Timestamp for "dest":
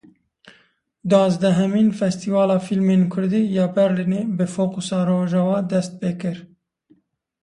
5.71-5.91